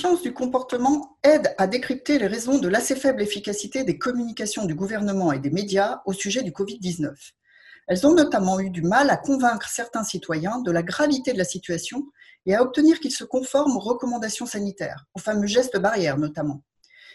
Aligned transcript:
science 0.00 0.22
du 0.22 0.32
comportement 0.32 1.18
aide 1.22 1.54
à 1.58 1.66
décrypter 1.66 2.18
les 2.18 2.26
raisons 2.26 2.58
de 2.58 2.68
l'assez 2.68 2.96
faible 2.96 3.20
efficacité 3.20 3.84
des 3.84 3.98
communications 3.98 4.64
du 4.64 4.74
gouvernement 4.74 5.30
et 5.30 5.38
des 5.38 5.50
médias 5.50 6.00
au 6.06 6.14
sujet 6.14 6.42
du 6.42 6.52
Covid-19. 6.52 7.12
Elles 7.86 8.06
ont 8.06 8.14
notamment 8.14 8.60
eu 8.60 8.70
du 8.70 8.80
mal 8.80 9.10
à 9.10 9.18
convaincre 9.18 9.68
certains 9.68 10.02
citoyens 10.02 10.60
de 10.60 10.70
la 10.70 10.82
gravité 10.82 11.34
de 11.34 11.38
la 11.38 11.44
situation 11.44 12.06
et 12.46 12.54
à 12.54 12.62
obtenir 12.62 12.98
qu'ils 12.98 13.12
se 13.12 13.24
conforment 13.24 13.76
aux 13.76 13.80
recommandations 13.80 14.46
sanitaires, 14.46 15.04
aux 15.12 15.18
fameux 15.18 15.46
gestes 15.46 15.78
barrières 15.78 16.16
notamment. 16.16 16.62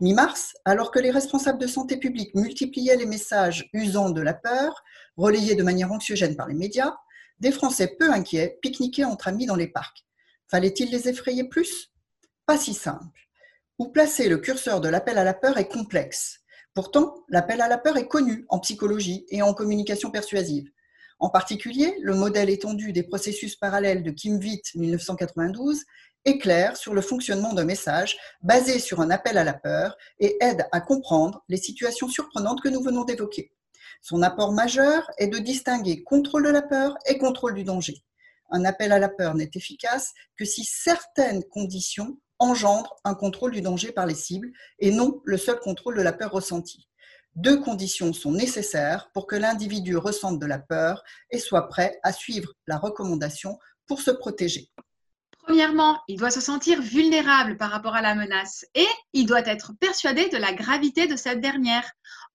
Mi-mars, 0.00 0.52
alors 0.66 0.90
que 0.90 0.98
les 0.98 1.10
responsables 1.10 1.58
de 1.58 1.66
santé 1.66 1.96
publique 1.96 2.34
multipliaient 2.34 2.96
les 2.96 3.06
messages 3.06 3.70
usant 3.72 4.10
de 4.10 4.20
la 4.20 4.34
peur, 4.34 4.84
relayés 5.16 5.54
de 5.54 5.62
manière 5.62 5.92
anxiogène 5.92 6.36
par 6.36 6.46
les 6.46 6.54
médias, 6.54 6.94
des 7.40 7.52
Français 7.52 7.96
peu 7.98 8.12
inquiets 8.12 8.58
pique-niquaient 8.60 9.04
entre 9.04 9.28
amis 9.28 9.46
dans 9.46 9.56
les 9.56 9.68
parcs. 9.68 10.04
Fallait-il 10.50 10.90
les 10.90 11.08
effrayer 11.08 11.44
plus? 11.44 11.90
Pas 12.46 12.58
si 12.58 12.74
simple. 12.74 13.28
Où 13.78 13.88
placer 13.88 14.28
le 14.28 14.38
curseur 14.38 14.80
de 14.80 14.88
l'appel 14.88 15.18
à 15.18 15.24
la 15.24 15.34
peur 15.34 15.58
est 15.58 15.68
complexe. 15.68 16.38
Pourtant, 16.74 17.24
l'appel 17.28 17.60
à 17.60 17.66
la 17.66 17.76
peur 17.76 17.96
est 17.96 18.06
connu 18.06 18.46
en 18.48 18.60
psychologie 18.60 19.26
et 19.30 19.42
en 19.42 19.52
communication 19.52 20.12
persuasive. 20.12 20.70
En 21.18 21.28
particulier, 21.28 21.96
le 22.02 22.14
modèle 22.14 22.48
étendu 22.48 22.92
des 22.92 23.02
processus 23.02 23.56
parallèles 23.56 24.04
de 24.04 24.12
Kim 24.12 24.36
Witt 24.38 24.76
1992 24.76 25.82
est 26.24 26.38
clair 26.38 26.76
sur 26.76 26.94
le 26.94 27.00
fonctionnement 27.00 27.52
d'un 27.52 27.64
message 27.64 28.16
basé 28.42 28.78
sur 28.78 29.00
un 29.00 29.10
appel 29.10 29.38
à 29.38 29.44
la 29.44 29.54
peur 29.54 29.96
et 30.20 30.36
aide 30.40 30.68
à 30.70 30.80
comprendre 30.80 31.42
les 31.48 31.56
situations 31.56 32.08
surprenantes 32.08 32.62
que 32.62 32.68
nous 32.68 32.82
venons 32.82 33.02
d'évoquer. 33.02 33.52
Son 34.02 34.22
apport 34.22 34.52
majeur 34.52 35.10
est 35.18 35.28
de 35.28 35.38
distinguer 35.38 36.04
contrôle 36.04 36.44
de 36.44 36.50
la 36.50 36.62
peur 36.62 36.96
et 37.06 37.18
contrôle 37.18 37.54
du 37.54 37.64
danger. 37.64 38.04
Un 38.50 38.64
appel 38.64 38.92
à 38.92 39.00
la 39.00 39.08
peur 39.08 39.34
n'est 39.34 39.50
efficace 39.54 40.12
que 40.36 40.44
si 40.44 40.64
certaines 40.64 41.42
conditions 41.44 42.16
engendrent 42.38 42.96
un 43.04 43.14
contrôle 43.14 43.52
du 43.52 43.60
danger 43.60 43.92
par 43.92 44.06
les 44.06 44.14
cibles 44.14 44.52
et 44.78 44.90
non 44.90 45.20
le 45.24 45.38
seul 45.38 45.58
contrôle 45.60 45.96
de 45.96 46.02
la 46.02 46.12
peur 46.12 46.30
ressentie. 46.30 46.88
Deux 47.34 47.60
conditions 47.60 48.12
sont 48.12 48.32
nécessaires 48.32 49.10
pour 49.12 49.26
que 49.26 49.36
l'individu 49.36 49.96
ressente 49.96 50.38
de 50.38 50.46
la 50.46 50.58
peur 50.58 51.02
et 51.30 51.38
soit 51.38 51.68
prêt 51.68 51.98
à 52.02 52.12
suivre 52.12 52.54
la 52.66 52.78
recommandation 52.78 53.58
pour 53.86 54.00
se 54.00 54.10
protéger. 54.10 54.70
Premièrement, 55.46 56.00
il 56.08 56.18
doit 56.18 56.30
se 56.30 56.40
sentir 56.40 56.82
vulnérable 56.82 57.56
par 57.56 57.70
rapport 57.70 57.94
à 57.94 58.02
la 58.02 58.14
menace 58.16 58.64
et 58.74 58.86
il 59.12 59.26
doit 59.26 59.46
être 59.46 59.74
persuadé 59.78 60.28
de 60.28 60.38
la 60.38 60.52
gravité 60.52 61.06
de 61.06 61.14
cette 61.14 61.40
dernière. 61.40 61.88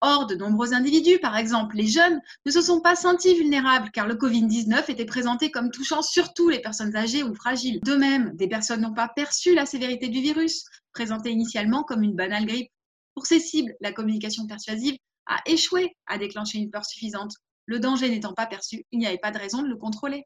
Or, 0.00 0.26
de 0.26 0.36
nombreux 0.36 0.74
individus, 0.74 1.18
par 1.18 1.36
exemple 1.36 1.76
les 1.76 1.88
jeunes, 1.88 2.20
ne 2.46 2.50
se 2.52 2.60
sont 2.60 2.80
pas 2.80 2.94
sentis 2.94 3.34
vulnérables 3.34 3.90
car 3.90 4.06
le 4.06 4.14
Covid-19 4.14 4.90
était 4.90 5.04
présenté 5.04 5.50
comme 5.50 5.72
touchant 5.72 6.02
surtout 6.02 6.48
les 6.48 6.60
personnes 6.60 6.94
âgées 6.94 7.24
ou 7.24 7.34
fragiles. 7.34 7.80
De 7.82 7.96
même, 7.96 8.36
des 8.36 8.46
personnes 8.46 8.82
n'ont 8.82 8.94
pas 8.94 9.08
perçu 9.08 9.54
la 9.54 9.66
sévérité 9.66 10.08
du 10.08 10.20
virus, 10.20 10.64
présenté 10.92 11.30
initialement 11.30 11.82
comme 11.82 12.04
une 12.04 12.14
banale 12.14 12.46
grippe. 12.46 12.70
Pour 13.14 13.26
ces 13.26 13.40
cibles, 13.40 13.74
la 13.80 13.92
communication 13.92 14.46
persuasive 14.46 14.96
a 15.26 15.40
échoué 15.46 15.96
à 16.06 16.16
déclencher 16.16 16.58
une 16.58 16.70
peur 16.70 16.84
suffisante. 16.84 17.34
Le 17.66 17.80
danger 17.80 18.08
n'étant 18.08 18.34
pas 18.34 18.46
perçu, 18.46 18.86
il 18.92 19.00
n'y 19.00 19.06
avait 19.06 19.18
pas 19.18 19.32
de 19.32 19.38
raison 19.38 19.62
de 19.62 19.68
le 19.68 19.76
contrôler. 19.76 20.24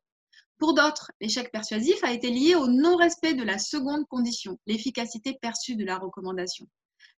Pour 0.59 0.75
d'autres, 0.75 1.11
l'échec 1.21 1.51
persuasif 1.51 2.05
a 2.05 2.13
été 2.13 2.31
lié 2.31 2.55
au 2.55 2.69
non-respect 2.69 3.35
de 3.35 3.43
la 3.43 3.59
seconde 3.59 4.07
condition, 4.07 4.59
l'efficacité 4.67 5.37
perçue 5.41 5.75
de 5.75 5.85
la 5.85 5.99
recommandation. 5.99 6.67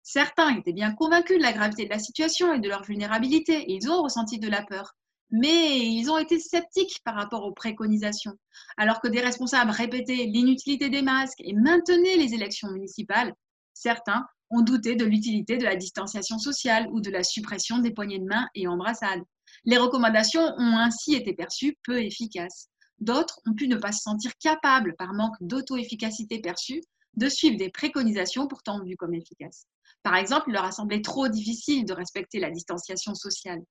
Certains 0.03 0.57
étaient 0.57 0.73
bien 0.73 0.93
convaincus 0.93 1.37
de 1.37 1.43
la 1.43 1.53
gravité 1.53 1.85
de 1.85 1.89
la 1.89 1.97
situation 1.97 2.53
et 2.53 2.59
de 2.59 2.67
leur 2.67 2.83
vulnérabilité, 2.83 3.53
et 3.53 3.73
ils 3.73 3.89
ont 3.89 4.03
ressenti 4.03 4.37
de 4.37 4.49
la 4.49 4.61
peur. 4.61 4.93
Mais 5.31 5.79
ils 5.79 6.11
ont 6.11 6.17
été 6.17 6.39
sceptiques 6.39 6.99
par 7.05 7.15
rapport 7.15 7.45
aux 7.45 7.53
préconisations. 7.53 8.37
Alors 8.77 8.99
que 9.01 9.07
des 9.07 9.21
responsables 9.21 9.71
répétaient 9.71 10.25
l'inutilité 10.25 10.89
des 10.89 11.01
masques 11.01 11.39
et 11.39 11.53
maintenaient 11.53 12.17
les 12.17 12.33
élections 12.33 12.69
municipales, 12.69 13.33
certains 13.73 14.27
ont 14.51 14.61
douté 14.61 14.95
de 14.95 15.05
l'utilité 15.05 15.57
de 15.57 15.63
la 15.63 15.77
distanciation 15.77 16.37
sociale 16.37 16.87
ou 16.91 16.99
de 16.99 17.09
la 17.09 17.23
suppression 17.23 17.79
des 17.79 17.91
poignées 17.91 18.19
de 18.19 18.25
main 18.25 18.47
et 18.53 18.67
embrassades. 18.67 19.23
Les 19.63 19.77
recommandations 19.77 20.43
ont 20.57 20.77
ainsi 20.77 21.15
été 21.15 21.33
perçues 21.33 21.77
peu 21.83 22.03
efficaces. 22.03 22.67
D'autres 22.99 23.39
ont 23.47 23.53
pu 23.53 23.67
ne 23.67 23.77
pas 23.77 23.93
se 23.93 24.01
sentir 24.01 24.31
capables, 24.37 24.95
par 24.97 25.13
manque 25.13 25.35
d'auto-efficacité 25.41 26.39
perçue, 26.39 26.81
de 27.15 27.29
suivre 27.29 27.57
des 27.57 27.69
préconisations 27.69 28.47
pourtant 28.47 28.83
vues 28.83 28.97
comme 28.97 29.13
efficaces. 29.13 29.67
Par 30.03 30.15
exemple, 30.15 30.45
il 30.47 30.53
leur 30.53 30.65
a 30.65 30.71
semblé 30.71 31.01
trop 31.01 31.27
difficile 31.27 31.85
de 31.85 31.93
respecter 31.93 32.39
la 32.39 32.51
distanciation 32.51 33.15
sociale. 33.15 33.61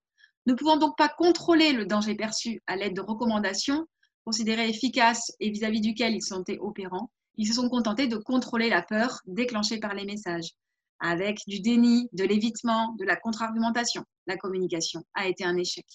Ne 0.47 0.55
pouvant 0.55 0.77
donc 0.77 0.97
pas 0.97 1.09
contrôler 1.09 1.73
le 1.73 1.87
danger 1.87 2.15
perçu 2.15 2.63
à 2.67 2.77
l'aide 2.77 2.97
de 2.97 3.01
recommandations 3.01 3.87
considérées 4.25 4.69
efficaces 4.69 5.33
et 5.41 5.51
vis-à-vis 5.51 5.81
duquel 5.81 6.15
ils 6.15 6.23
sont 6.23 6.45
opérants, 6.61 7.11
ils 7.37 7.47
se 7.47 7.55
sont 7.55 7.69
contentés 7.69 8.07
de 8.07 8.17
contrôler 8.17 8.69
la 8.69 8.83
peur 8.83 9.21
déclenchée 9.27 9.79
par 9.79 9.95
les 9.95 10.05
messages, 10.05 10.51
avec 11.01 11.41
du 11.47 11.61
déni, 11.61 12.09
de 12.13 12.25
l'évitement, 12.25 12.95
de 12.99 13.05
la 13.05 13.17
contre-argumentation. 13.17 14.05
La 14.27 14.37
communication 14.37 15.03
a 15.15 15.27
été 15.27 15.45
un 15.45 15.57
échec. 15.57 15.87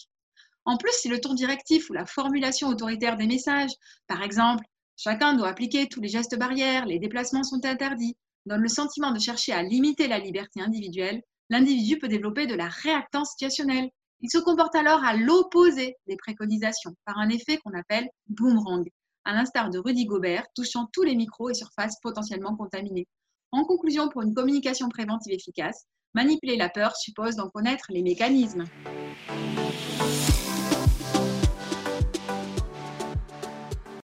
En 0.66 0.78
plus, 0.78 0.92
si 0.92 1.08
le 1.08 1.22
ton 1.22 1.34
directif 1.34 1.90
ou 1.90 1.94
la 1.94 2.06
formulation 2.06 2.68
autoritaire 2.68 3.16
des 3.16 3.28
messages, 3.28 3.72
par 4.08 4.22
exemple, 4.22 4.66
chacun 4.98 5.36
doit 5.36 5.48
appliquer 5.48 5.88
tous 5.88 6.02
les 6.02 6.10
gestes 6.10 6.38
barrières, 6.38 6.86
les 6.86 7.00
déplacements 7.00 7.44
sont 7.44 7.64
interdits, 7.64 8.18
donne 8.46 8.62
le 8.62 8.68
sentiment 8.68 9.12
de 9.12 9.20
chercher 9.20 9.54
à 9.54 9.64
limiter 9.64 10.08
la 10.08 10.20
liberté 10.20 10.62
individuelle, 10.62 11.22
l'individu 11.50 11.98
peut 11.98 12.08
développer 12.08 12.48
de 12.48 12.56
la 12.56 12.68
réactance 12.68 13.32
situationnelle. 13.32 13.90
Il 14.22 14.30
se 14.32 14.40
comporte 14.40 14.76
alors 14.76 15.04
à 15.04 15.16
l'opposé 15.16 15.96
des 16.08 16.18
préconisations, 16.18 16.96
par 17.06 17.18
un 17.20 17.30
effet 17.30 17.58
qu'on 17.58 17.78
appelle 17.78 18.10
boomerang, 18.28 18.86
à 19.26 19.34
l'instar 19.34 19.70
de 19.70 19.78
Rudy 19.80 20.06
Gobert, 20.06 20.46
touchant 20.56 20.88
tous 20.92 21.04
les 21.04 21.16
micros 21.16 21.50
et 21.50 21.54
surfaces 21.54 22.00
potentiellement 22.02 22.56
contaminés. 22.56 23.08
En 23.52 23.64
conclusion, 23.64 24.10
pour 24.10 24.24
une 24.24 24.34
communication 24.34 24.90
préventive 24.90 25.34
efficace, 25.34 25.86
manipuler 26.14 26.58
la 26.58 26.70
peur 26.70 26.96
suppose 26.96 27.36
d'en 27.36 27.50
connaître 27.50 27.86
les 27.90 28.02
mécanismes. 28.02 28.66